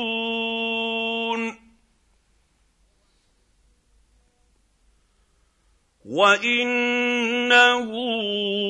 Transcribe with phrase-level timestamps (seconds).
[6.05, 7.89] وإنه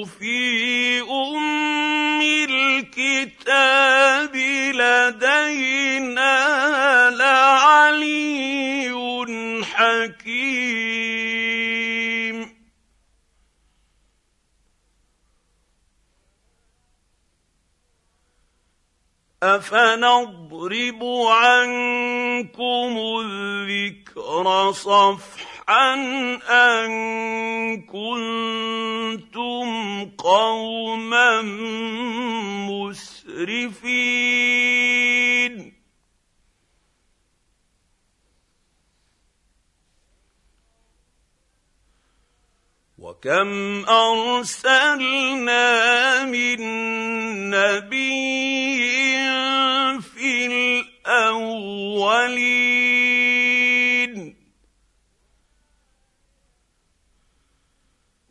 [0.05, 4.35] في أم الكتاب
[4.75, 6.35] لدينا
[7.09, 8.89] لعلي
[9.63, 10.26] حكيم.
[19.43, 25.93] افنضرب عنكم الذكر صفحا
[26.49, 26.91] ان
[27.81, 29.67] كنتم
[30.17, 31.41] قوما
[32.69, 33.77] مسرفين
[43.27, 45.65] وكم أرسلنا
[46.25, 46.59] من
[47.49, 48.79] نبي
[49.99, 51.67] في الأولين.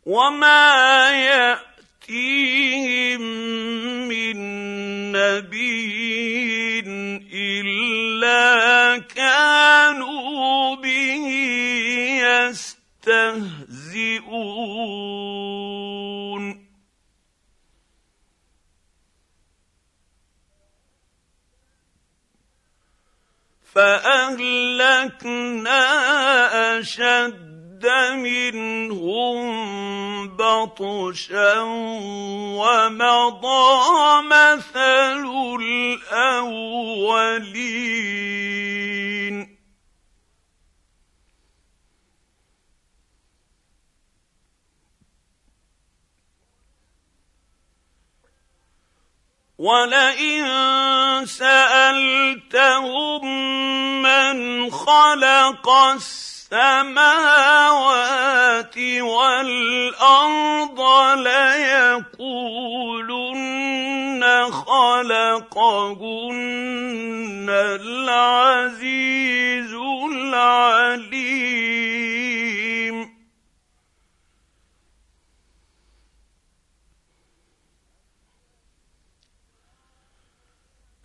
[0.05, 1.11] وما
[2.09, 3.21] يأتيهم
[4.09, 4.37] من
[5.11, 6.79] نبي
[7.33, 11.25] إلا كانوا به
[12.25, 13.66] يستهزئون.
[23.77, 25.83] فأهلكنا
[26.79, 29.37] أشد منهم
[30.27, 31.61] بطشا
[32.57, 35.25] ومضى مثل
[35.61, 37.17] الأولين.
[49.67, 50.45] ولئن
[51.25, 53.23] سالتهم
[54.01, 55.69] من خلق
[56.49, 57.17] السماوات
[59.01, 60.79] والارض
[61.19, 62.47] ليقولن
[64.51, 65.87] خلقهن
[67.79, 69.07] العزيز
[70.13, 71.47] العليم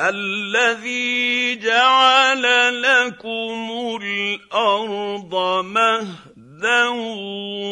[0.02, 2.42] الذي جعل
[2.82, 3.70] لكم
[4.02, 6.88] الأرض مهدا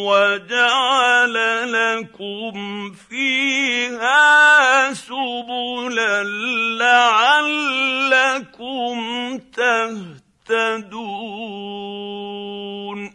[0.06, 1.34] وجعل
[1.72, 6.22] لكم فيها سبلا
[6.78, 8.98] لعلكم
[10.48, 13.09] تهتدون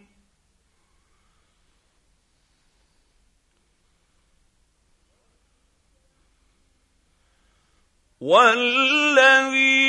[8.26, 9.86] والذي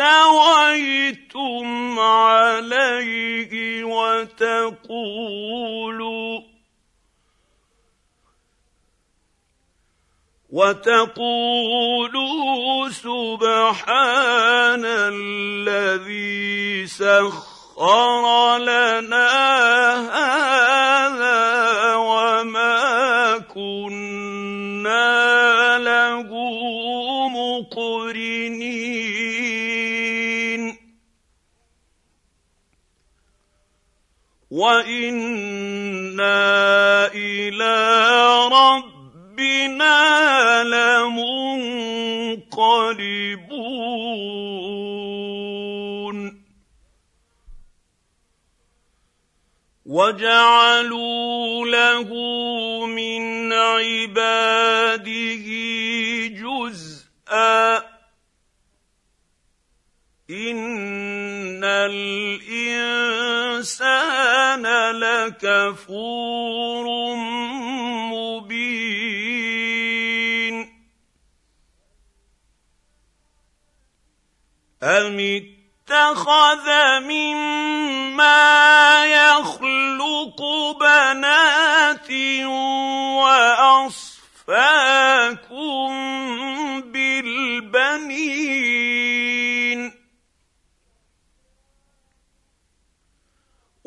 [0.00, 4.80] استويتم عليه وتقولوا
[10.50, 19.30] وتقولوا سبحان الذي سخر لنا
[20.10, 24.19] هذا وما كنا
[34.50, 36.36] وأنا
[37.14, 37.74] إلى
[38.52, 39.00] رب
[39.40, 42.50] ربنا لمنقلبون
[49.86, 52.08] وجعلوا له
[52.86, 55.46] من عباده
[56.28, 57.76] جزءا
[60.30, 63.39] ان الانسان
[64.92, 66.86] لكفور
[74.82, 76.66] أم اتخذ
[77.00, 78.40] مما
[79.04, 80.40] يخلق
[80.80, 82.10] بنات
[83.20, 84.20] وأصفاكم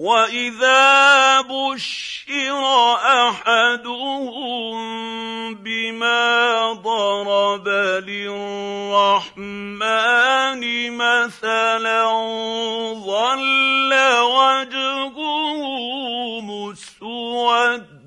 [0.04, 2.44] واذا بشر
[3.30, 4.76] احدهم
[5.56, 7.68] بما ضرب
[8.04, 9.42] للرحمن
[10.98, 12.04] مثلا
[12.94, 15.18] ظل وجهه
[16.42, 18.04] مسودا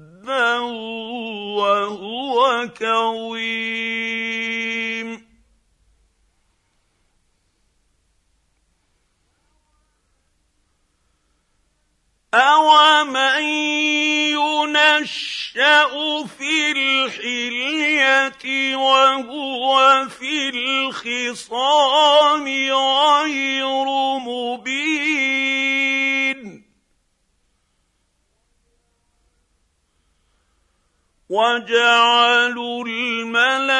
[1.56, 3.85] وهو كظيم
[12.36, 13.42] أَوَمَن
[14.36, 15.92] يُنَشَّأُ
[16.26, 18.44] فِي الْحِلْيَةِ
[18.76, 23.86] وَهُوَ فِي الْخِصَامِ غَيْرُ
[24.18, 25.46] مُبِينٍ
[31.28, 33.76] وَجَعَلُوا الْمَلَائِكَةَ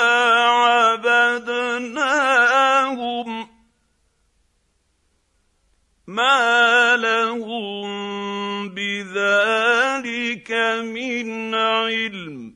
[1.03, 1.89] عبدناهم
[6.07, 7.83] ما لهم
[8.69, 10.51] بذلك
[10.83, 12.55] من علم.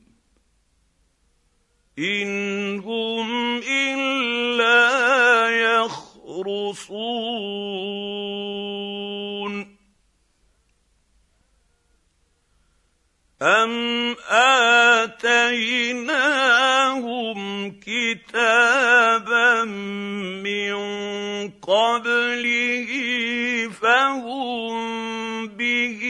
[1.98, 4.88] إن هم إلا
[5.84, 6.78] يخرصون.
[13.42, 14.16] أَمْ
[15.14, 16.10] آتَيْنَاهُمْ
[17.80, 19.64] كِتَابًا
[20.42, 20.74] مِّن
[21.62, 22.90] قَبْلِهِ
[23.82, 24.74] فَهُم
[25.46, 26.00] بِهِ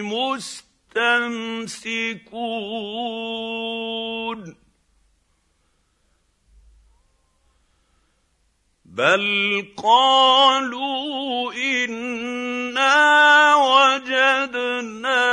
[0.00, 1.26] مُسْتَمْسِكُونَ
[8.84, 12.96] بل قالوا انا
[13.56, 15.26] وجدنا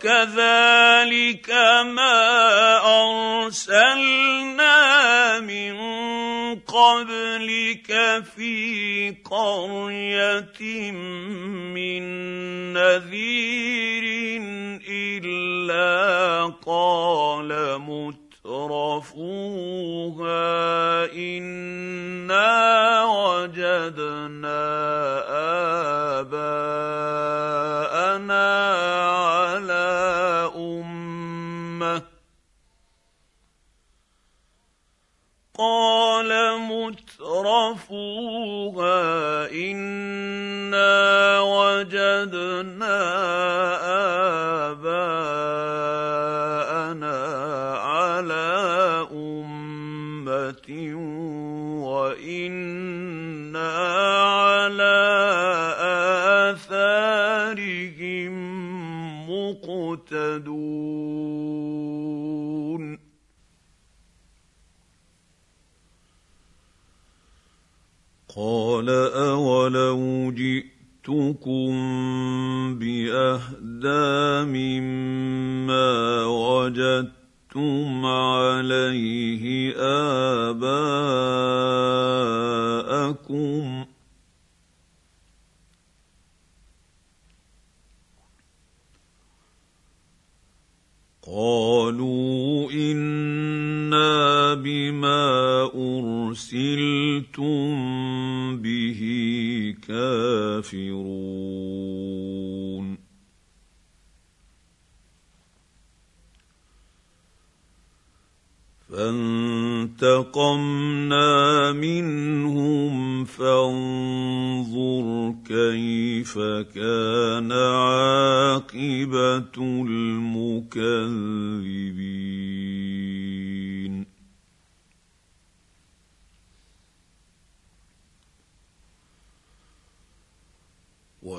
[0.00, 1.50] وكذلك
[1.92, 2.16] ما
[3.44, 4.70] أرسلنا
[5.40, 5.76] من
[6.60, 10.90] قبلك في قرية
[11.76, 12.02] من
[12.72, 13.39] نذير
[52.18, 52.59] 因。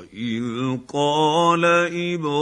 [0.01, 2.40] وإذ قال إبراهيم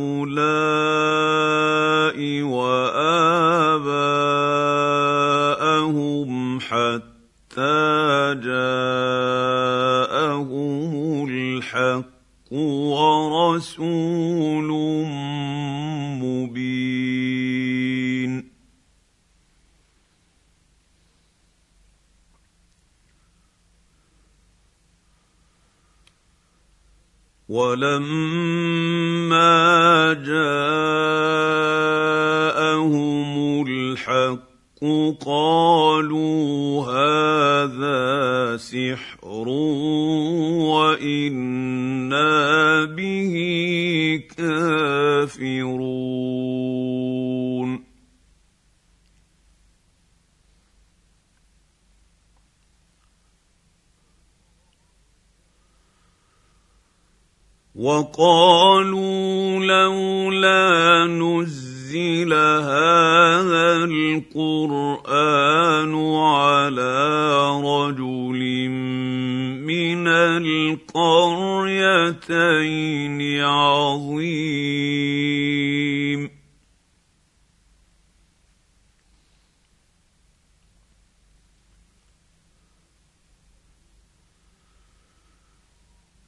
[0.00, 0.40] هؤلاء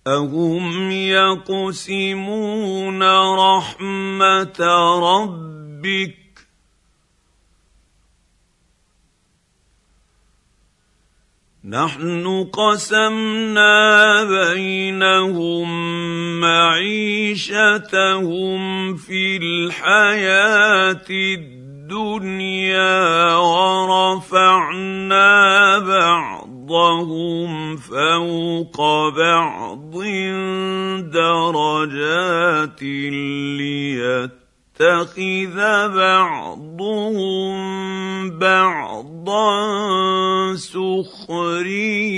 [0.06, 3.02] أهم يقسمون
[3.38, 4.60] رحمة
[4.98, 6.16] ربك
[11.64, 15.70] نحن قسمنا بينهم
[16.40, 17.76] معيشتهم
[18.96, 22.86] في الحياة الدنيا
[23.36, 24.98] ورفعنا
[25.78, 28.78] بعض بعضهم فوق
[29.16, 29.94] بعض
[31.10, 32.82] درجات
[34.78, 35.56] ليتخذ
[35.96, 37.54] بعضهم
[38.38, 39.54] بعضا
[40.56, 42.12] سخريا.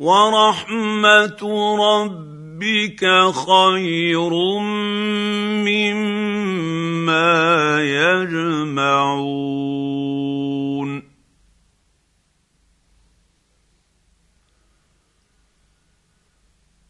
[0.00, 1.40] ورحمة
[1.76, 2.39] رب
[3.32, 4.32] خير
[5.64, 7.32] مما
[7.80, 9.40] يجمعون.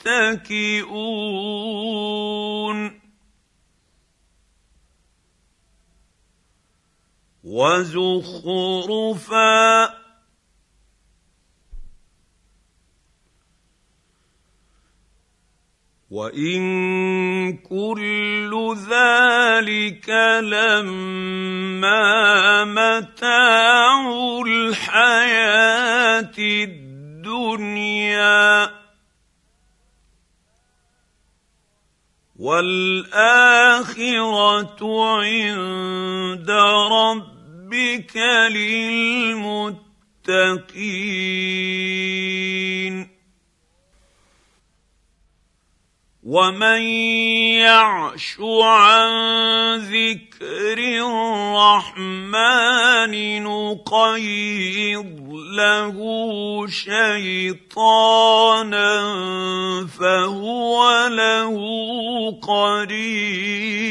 [0.04, 1.00] يتكئون.
[7.44, 9.00] وزخرفا
[16.10, 16.60] وإن
[17.56, 20.08] كل ذلك
[20.42, 21.94] لما
[22.64, 24.10] متاع
[24.46, 27.90] الحياة الدنيا.
[32.40, 33.20] والآخرة
[35.20, 36.50] عند
[36.90, 38.16] ربك
[38.50, 39.90] للمتقين.
[46.30, 46.82] ومن
[47.58, 49.10] يعش عن
[49.90, 50.78] ذكر
[51.58, 55.18] الرحمن نقيض
[55.58, 55.96] له
[56.66, 58.90] شيطانا
[59.86, 61.56] فهو له
[62.42, 63.90] قرين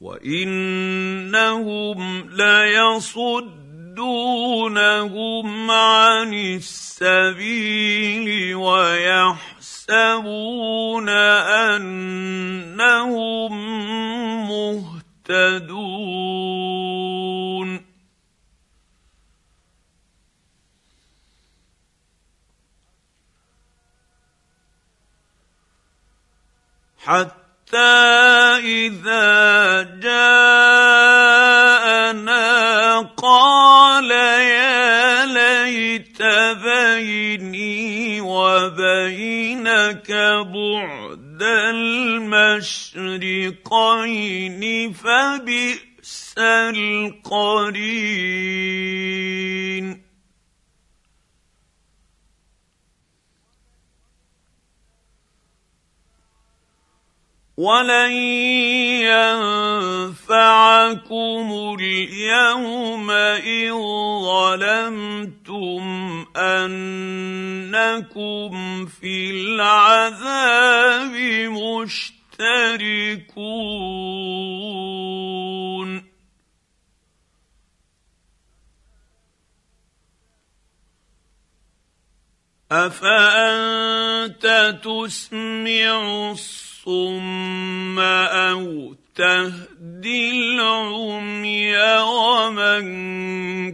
[0.00, 1.98] وانهم
[2.30, 3.63] ليصد
[3.94, 6.94] يصدونهم عن السبيل
[8.54, 9.88] ويحسبون
[11.68, 12.44] أنهم
[14.48, 15.84] مهتدون.
[26.98, 27.43] حتى
[27.76, 31.14] اذا جاءنا
[33.16, 36.22] قال يا ليت
[36.62, 41.42] بيني وبينك بعد
[42.64, 47.74] المشرقين فبئس القرين
[57.56, 58.12] ولن
[60.10, 63.72] ينفعكم اليوم ان
[64.24, 65.84] ظلمتم
[66.36, 68.52] انكم
[68.86, 71.12] في العذاب
[71.50, 72.24] مشتركون
[82.72, 84.46] افانت
[84.84, 86.34] تسمع
[86.86, 92.84] الصم أو تهدي العمي ومن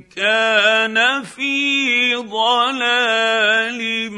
[0.03, 4.13] كان في ضلال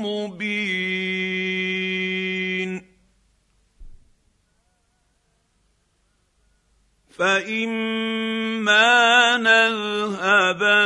[0.00, 0.40] مبين
[7.18, 8.96] فاما
[9.36, 10.80] نذهبن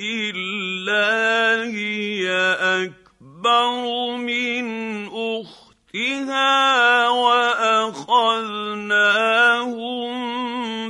[0.00, 2.30] الا هي
[2.60, 4.66] اكبر من
[5.06, 8.00] اختها واخذناهم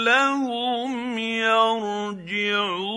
[1.19, 2.92] يرجعون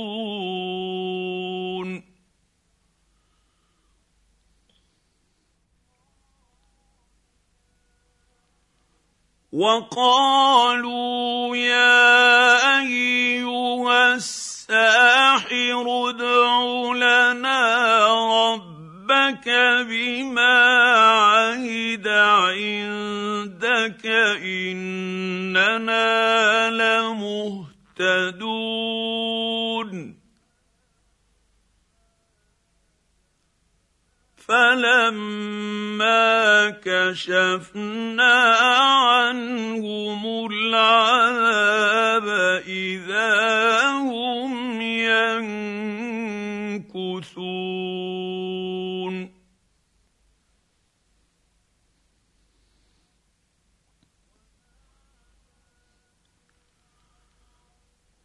[9.56, 16.60] وقالوا يا أيها الساحر ادع
[16.96, 17.62] لنا
[18.52, 19.48] ربك
[19.88, 20.58] بما
[21.08, 24.06] عهد عندك
[24.44, 26.10] إننا
[26.70, 27.66] لمهتدون
[34.48, 36.34] فلما
[36.86, 42.28] كشفنا عنهم العذاب
[42.68, 45.86] اذا هم ينكثون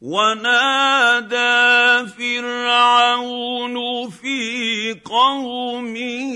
[0.00, 1.36] ونادى
[2.16, 3.76] فرعون
[4.10, 6.34] في قومه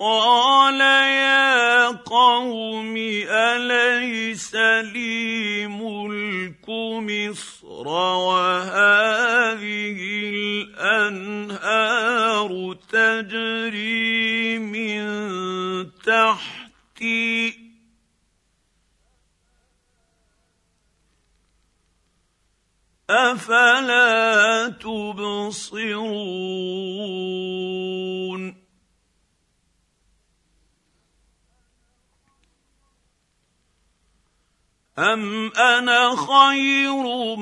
[0.00, 2.96] قال يا قوم
[3.30, 4.54] أليس
[4.90, 7.88] لي ملك مصر
[8.26, 9.62] وهذه
[11.54, 12.50] الأنهار
[12.92, 15.04] تجري من
[16.02, 17.63] تحتي
[23.10, 26.04] أفلا تبصرون؟
[34.98, 37.36] أم أنا خير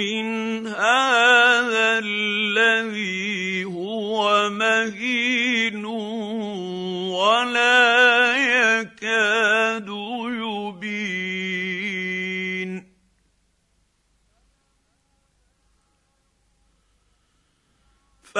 [0.00, 5.86] من هذا الذي هو مهين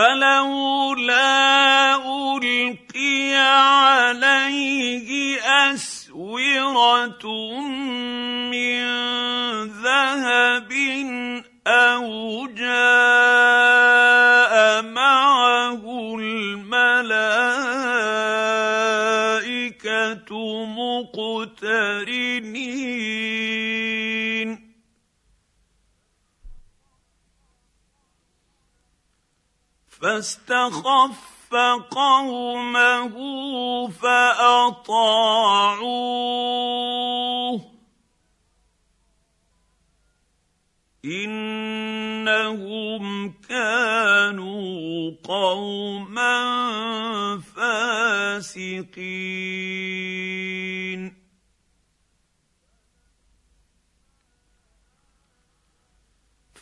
[0.01, 5.11] فلولا ألقي عليه
[5.73, 7.25] أسورة
[8.51, 8.81] من
[9.85, 10.73] ذهب
[11.67, 12.83] أو جاء
[14.83, 15.83] معه
[16.19, 17.11] الملائكة
[20.65, 22.11] مقترنين
[30.01, 31.55] فاستخف
[31.91, 33.17] قومه
[33.89, 34.81] فأطاعوه.
[41.05, 46.41] إنهم كانوا قوما
[47.57, 49.11] فاسقين.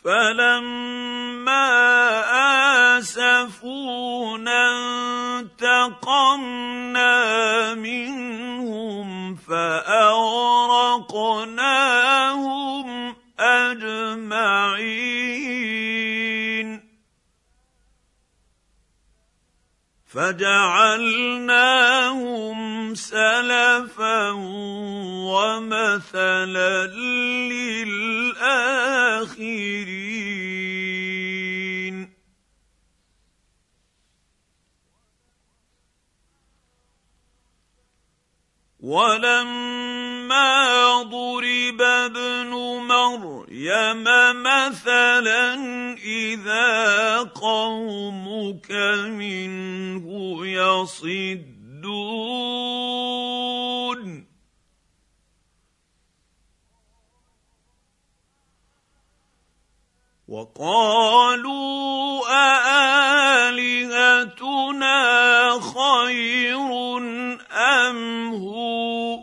[0.03, 1.88] فلما
[3.43, 4.69] اسفونا
[5.39, 7.13] انتقمنا
[7.73, 10.05] منهم فاغرقناهم
[13.39, 14.89] اجمعين
[20.07, 21.39] فجعلناهم
[22.95, 24.31] سلفا
[25.31, 26.85] ومثلا
[27.51, 28.79] للاخرين
[38.89, 40.49] ولما
[41.03, 42.49] ضرب ابن
[42.89, 44.03] مريم
[44.43, 45.53] مثلا
[46.05, 48.71] إذا قومك
[49.13, 50.05] منه
[50.47, 51.59] يصدون.
[60.29, 62.21] وقالوا
[63.49, 64.99] أآلهتنا
[65.59, 66.97] خير
[67.51, 69.19] أم هو؟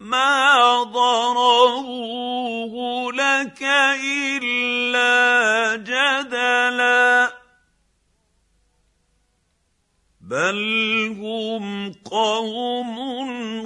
[0.00, 2.74] ما ضروه
[3.12, 3.62] لك
[4.04, 7.32] إلا جدلا.
[10.20, 12.96] بل هم قوم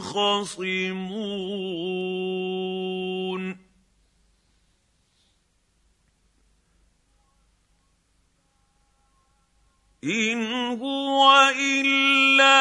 [0.00, 1.99] خصمون.
[10.10, 12.58] ان هو الا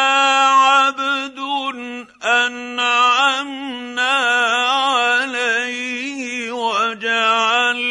[0.48, 1.40] عبد
[2.24, 4.18] انعمنا
[4.70, 7.90] عليه وجعلناه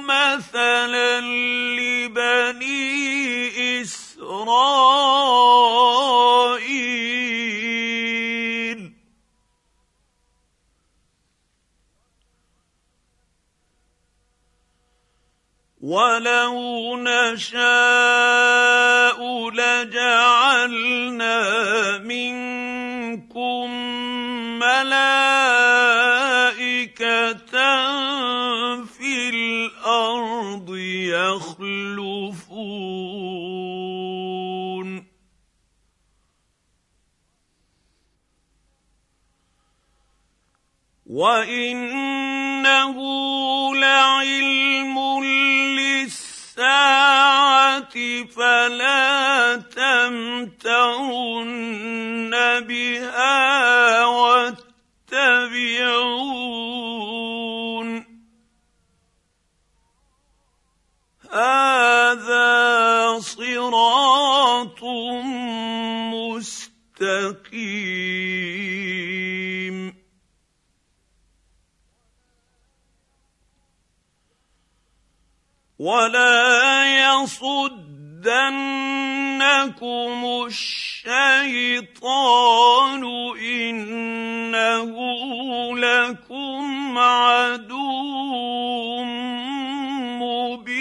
[0.00, 1.20] مثلا
[1.78, 2.82] لبني
[3.82, 5.01] اسرائيل
[15.92, 17.60] ولو نشاء
[19.50, 21.38] لجعلنا
[21.98, 23.70] منكم
[24.58, 25.12] ملائكه
[28.84, 30.76] في الأرض
[31.12, 32.52] يخلفون
[41.06, 42.96] وانه
[48.36, 50.60] فلا تمترن
[52.60, 54.62] بها واتبعون.
[61.30, 62.52] هذا
[63.20, 64.82] صراط
[66.12, 67.32] مستقيم.
[75.78, 76.84] ولا
[78.22, 80.12] يصدنكم
[80.46, 81.92] الشيطان
[83.38, 84.92] انه
[85.78, 87.82] لكم عدو
[90.22, 90.72] مبين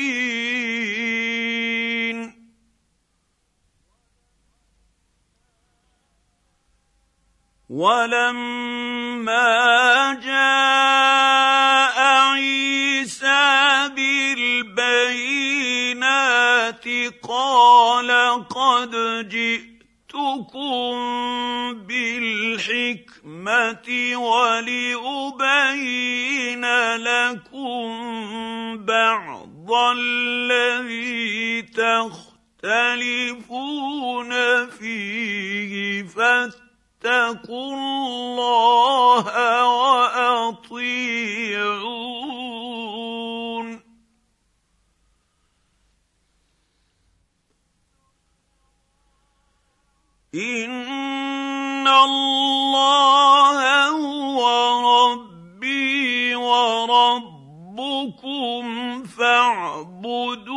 [7.69, 9.39] ولما
[10.23, 11.30] جاء
[17.23, 18.11] قال
[18.47, 18.91] قد
[19.29, 20.91] جئتكم
[21.87, 25.85] بالحكمة ولأبين
[26.95, 27.87] لكم
[28.85, 31.61] بعض الذي
[32.61, 34.31] تختلفون
[34.69, 39.25] فيه فاتقوا الله
[39.67, 41.01] وأطيعون
[50.35, 54.39] ان الله هو
[55.11, 57.83] ربي وربكم
[59.03, 60.51] فاعبدوه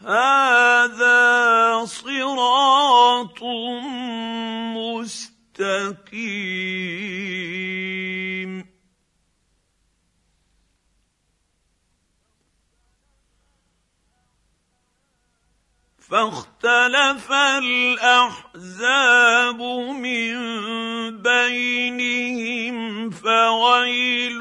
[0.00, 3.42] هذا صراط
[5.54, 6.32] مستقيم
[16.12, 18.42] فاختلف الأحزاب
[19.96, 20.32] من
[21.22, 24.38] بينهم فويل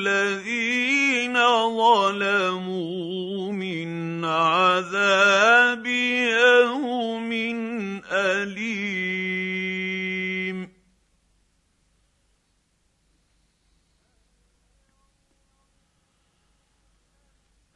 [0.00, 1.36] للذين
[1.76, 7.32] ظلموا من عذاب يوم
[8.12, 9.48] أليم.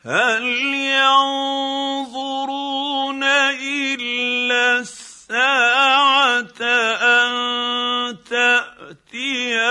[0.05, 1.51] هل ينظرون
[4.52, 7.32] الا الساعة أن
[8.30, 9.62] تأتيهم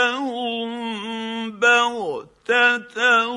[1.59, 3.27] بغتة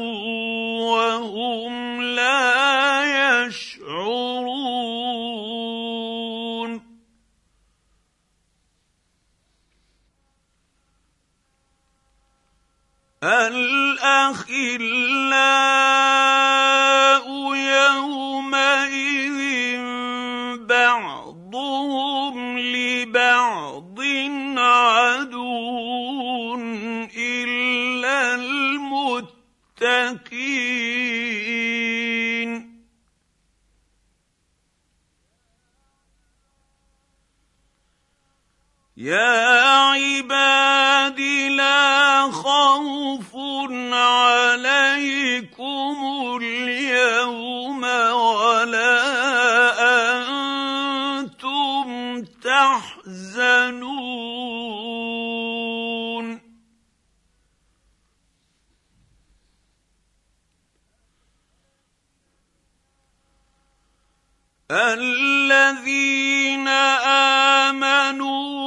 [0.81, 4.45] وهم لا يشعرون.
[13.25, 14.55] الاخلاء
[39.05, 41.21] يا عباد
[41.61, 43.37] لا خوف
[43.93, 45.57] عليكم
[46.43, 48.97] اليوم ولا
[51.21, 53.85] أنتم تحزنون.
[64.71, 66.69] الذين
[67.69, 68.64] آمنوا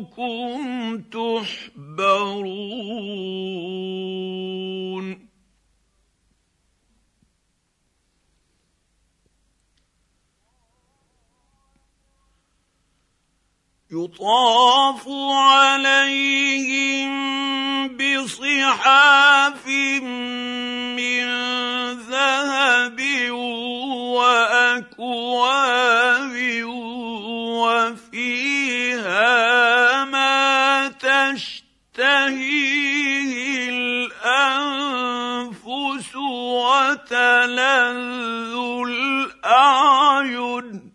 [0.00, 2.20] وازواجكم تحبرون.
[13.92, 17.10] يطاف عليهم
[17.96, 19.66] بصحاف
[20.96, 21.26] من
[21.92, 23.00] ذهب
[24.14, 25.40] وأكواب
[27.60, 29.24] وفيها
[30.04, 31.60] ما تشتهيه
[34.20, 35.60] الأنفس
[36.56, 37.60] وتلذ
[38.88, 40.90] الأعين.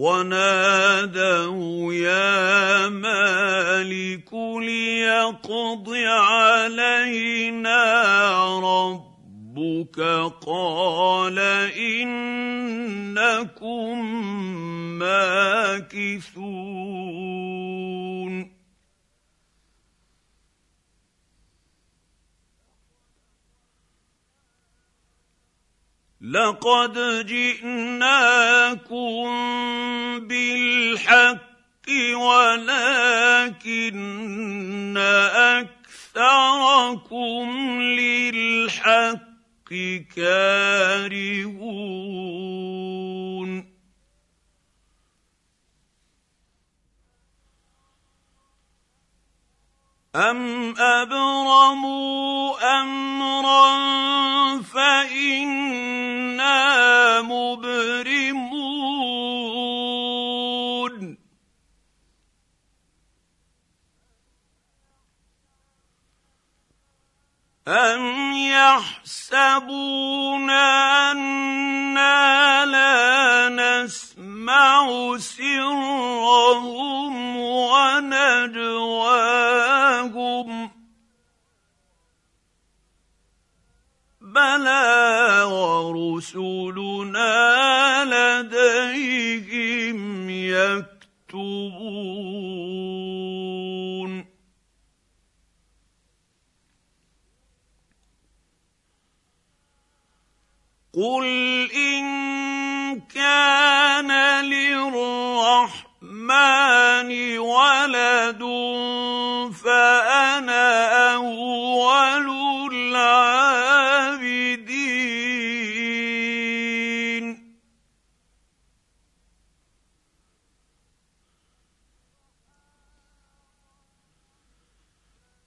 [0.05, 7.81] ونادوا يا مالك ليقض علينا
[8.59, 10.01] ربك
[10.47, 11.39] قال
[11.79, 13.15] إنكم
[14.99, 16.55] ماكثون
[26.35, 28.85] لقد جئناكم
[30.29, 31.41] بالحق
[32.15, 33.77] ولكن
[36.17, 37.47] أكثركم
[37.83, 39.71] للحق
[40.17, 41.55] كارهون.
[50.17, 53.75] أم أبرموا أمرا
[54.63, 56.03] فإنا
[57.23, 58.85] مبرمون
[67.69, 69.71] أم يحسبون
[71.11, 74.04] أنا لا نسمع
[75.19, 78.31] سرهم ونجواهم.
[84.21, 87.35] بلى ورسلنا
[88.05, 90.95] لديهم يكتبون.
[100.97, 101.25] قل
[101.75, 102.05] إن
[103.01, 104.11] كان
[104.45, 105.85] للرحمن
[107.39, 108.43] ولد
[109.65, 110.67] فأنا
[111.15, 112.27] أول
[112.73, 113.15] العابدين.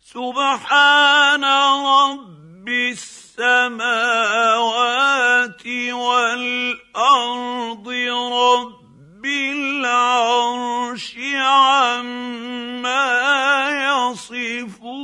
[0.04, 1.44] سبحان
[1.86, 2.68] رب
[3.40, 4.48] السماوات
[5.94, 7.88] والأرض
[8.34, 12.18] رب العرش عما
[14.18, 14.98] يصفون.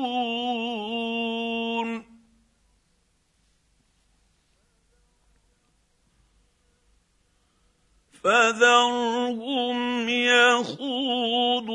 [8.24, 11.74] فذرهم يخوضوا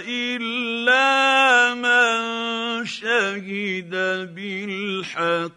[0.08, 2.20] إلا من
[2.84, 3.92] شهد
[4.36, 5.52] بالحق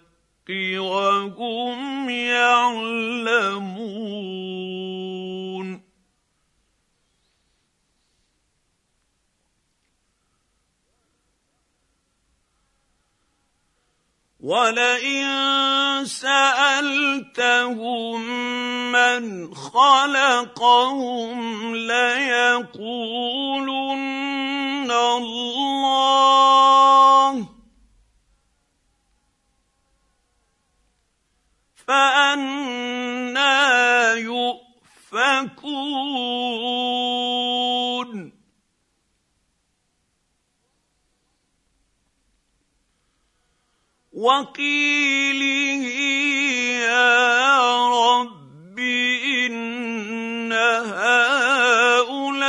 [0.80, 3.76] وهم يعلمون.
[14.46, 15.26] ولئن
[16.06, 17.72] سالتهم
[18.92, 21.36] من خلقهم
[21.76, 22.92] ليقولن
[24.92, 26.06] الله
[31.88, 33.66] فانا
[34.14, 35.66] يؤفكون
[44.16, 45.84] وقيله
[46.88, 47.20] يا
[47.88, 50.54] رب ان
[50.96, 52.46] هؤلاء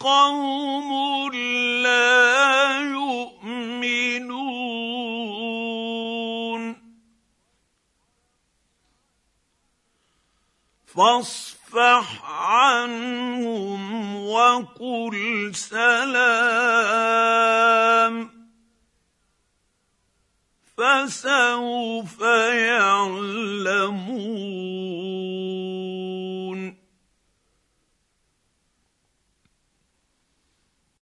[0.00, 0.90] قوم
[1.82, 4.10] لا يؤمنون
[10.86, 17.10] فاصفح عنهم وقل سلام
[20.80, 22.20] فسوف
[22.52, 24.20] يعلمون.